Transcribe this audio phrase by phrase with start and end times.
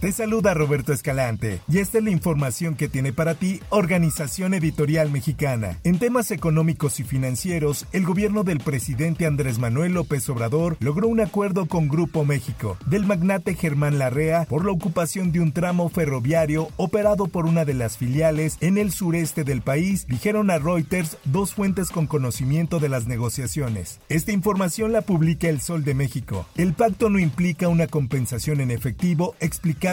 [0.00, 5.10] Te saluda Roberto Escalante y esta es la información que tiene para ti Organización Editorial
[5.10, 5.76] Mexicana.
[5.82, 11.20] En temas económicos y financieros, el gobierno del presidente Andrés Manuel López Obrador logró un
[11.20, 16.68] acuerdo con Grupo México del magnate Germán Larrea por la ocupación de un tramo ferroviario
[16.76, 21.54] operado por una de las filiales en el sureste del país, dijeron a Reuters dos
[21.54, 23.98] fuentes con conocimiento de las negociaciones.
[24.08, 26.46] Esta información la publica El Sol de México.
[26.56, 29.34] El pacto no implica una compensación en efectivo,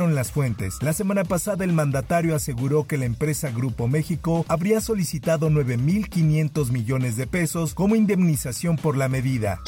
[0.00, 0.78] las fuentes.
[0.80, 7.16] La semana pasada el mandatario aseguró que la empresa Grupo México habría solicitado 9.500 millones
[7.16, 9.60] de pesos como indemnización por la medida.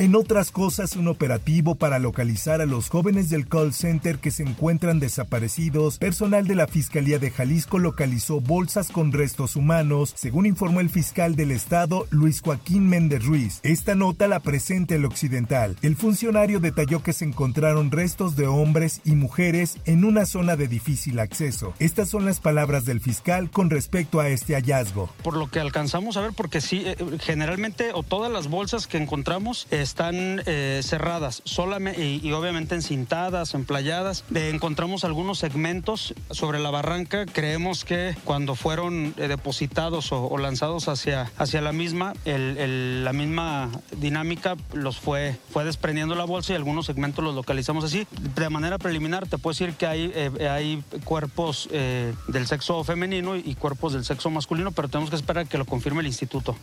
[0.00, 4.42] En otras cosas, un operativo para localizar a los jóvenes del call center que se
[4.42, 10.80] encuentran desaparecidos, personal de la Fiscalía de Jalisco localizó bolsas con restos humanos, según informó
[10.80, 13.60] el fiscal del estado Luis Joaquín Méndez Ruiz.
[13.62, 15.76] Esta nota la presenta el Occidental.
[15.82, 20.66] El funcionario detalló que se encontraron restos de hombres y mujeres en una zona de
[20.66, 21.74] difícil acceso.
[21.78, 25.10] Estas son las palabras del fiscal con respecto a este hallazgo.
[25.22, 28.96] Por lo que alcanzamos a ver, porque sí, eh, generalmente o todas las bolsas que
[28.96, 34.24] encontramos están eh, cerradas solamente y, y, obviamente encintadas, emplayadas.
[34.34, 37.26] Eh, encontramos algunos segmentos sobre la barranca.
[37.26, 44.56] Creemos que cuando fueron eh, depositados o, lanzados hacia, hacia la misma, la misma dinámica
[44.72, 48.06] los fue, fue desprendiendo la bolsa y algunos segmentos los localizamos así.
[48.36, 50.12] De manera preliminar te puedo decir que hay,
[50.48, 55.58] hay cuerpos del sexo femenino y cuerpos del sexo masculino, pero tenemos que esperar que
[55.58, 56.56] lo confirme el instituto.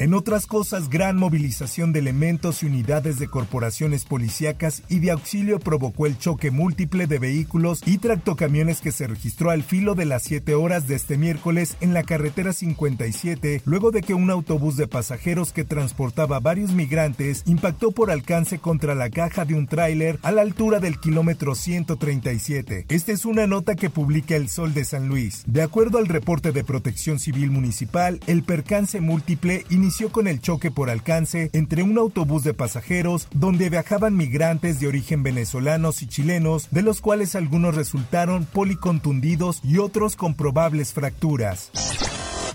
[0.00, 5.58] En otras cosas, gran movilización de elementos y unidades de corporaciones policíacas y de auxilio
[5.58, 10.22] provocó el choque múltiple de vehículos y tractocamiones que se registró al filo de las
[10.22, 14.86] 7 horas de este miércoles en la carretera 57, luego de que un autobús de
[14.86, 20.30] pasajeros que transportaba varios migrantes impactó por alcance contra la caja de un tráiler a
[20.30, 22.86] la altura del kilómetro 137.
[22.88, 25.42] Esta es una nota que publica El Sol de San Luis.
[25.48, 30.42] De acuerdo al reporte de Protección Civil Municipal, el percance múltiple inició inició con el
[30.42, 36.06] choque por alcance entre un autobús de pasajeros donde viajaban migrantes de origen venezolanos y
[36.06, 41.70] chilenos, de los cuales algunos resultaron policontundidos y otros con probables fracturas.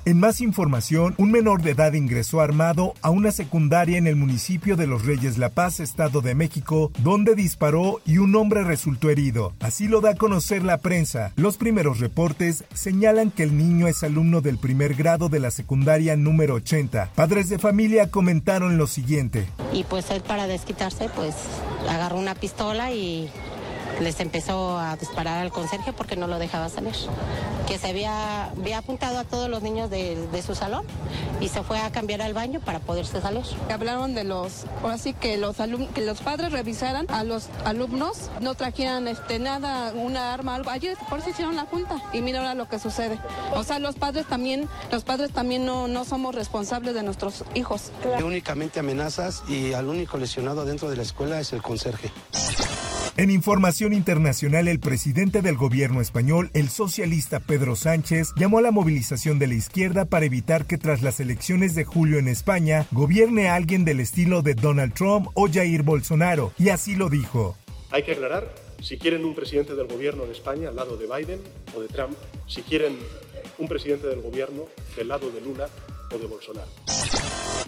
[0.05, 4.75] En más información, un menor de edad ingresó armado a una secundaria en el municipio
[4.75, 9.53] de Los Reyes La Paz, Estado de México, donde disparó y un hombre resultó herido.
[9.61, 11.31] Así lo da a conocer la prensa.
[11.37, 16.17] Los primeros reportes señalan que el niño es alumno del primer grado de la secundaria
[16.17, 17.11] número 80.
[17.15, 19.47] Padres de familia comentaron lo siguiente.
[19.71, 21.33] Y pues él para desquitarse, pues
[21.89, 23.29] agarró una pistola y
[24.01, 26.93] les empezó a disparar al conserje porque no lo dejaba salir.
[27.67, 30.85] Que se había, había apuntado a todos los niños de, de, su salón
[31.39, 33.43] y se fue a cambiar al baño para poderse salir.
[33.71, 38.29] Hablaron de los, ahora sí que los alumnos, que los padres revisaran a los alumnos,
[38.41, 40.69] no trajeran este nada, una arma, algo.
[40.69, 43.19] Ayer por eso hicieron la junta y mira ahora lo que sucede.
[43.55, 47.91] O sea, los padres también, los padres también no, no somos responsables de nuestros hijos.
[48.23, 52.11] Únicamente amenazas y al único lesionado dentro de la escuela es el conserje.
[53.15, 58.71] En información internacional, el presidente del gobierno español, el socialista Pedro Sánchez, llamó a la
[58.71, 63.49] movilización de la izquierda para evitar que tras las elecciones de julio en España gobierne
[63.49, 67.55] alguien del estilo de Donald Trump o Jair Bolsonaro, y así lo dijo.
[67.91, 68.51] Hay que aclarar
[68.81, 71.39] si quieren un presidente del gobierno de España al lado de Biden
[71.77, 72.97] o de Trump, si quieren
[73.59, 74.63] un presidente del gobierno
[74.97, 75.69] del lado de Lula
[76.11, 76.71] o de Bolsonaro.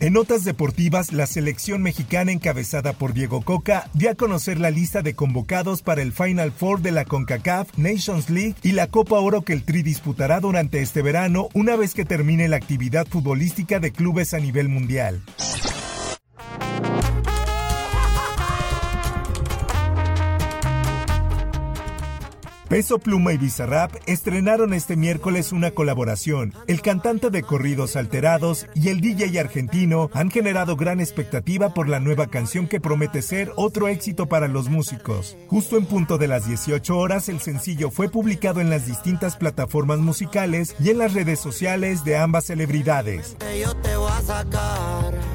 [0.02, 5.02] En notas deportivas, la selección mexicana encabezada por Diego Coca dio a conocer la lista
[5.02, 9.44] de convocados para el Final Four de la CONCACAF, Nations League y la Copa Oro
[9.44, 13.92] que el Tri disputará durante este verano una vez que termine la actividad futbolística de
[13.92, 15.22] clubes a nivel mundial.
[22.76, 26.54] Peso Pluma y Bizarrap estrenaron este miércoles una colaboración.
[26.68, 32.02] El cantante de corridos alterados y el DJ argentino han generado gran expectativa por la
[32.02, 35.38] nueva canción que promete ser otro éxito para los músicos.
[35.48, 40.00] Justo en punto de las 18 horas, el sencillo fue publicado en las distintas plataformas
[40.00, 43.38] musicales y en las redes sociales de ambas celebridades.
[43.58, 45.35] Yo te voy a sacar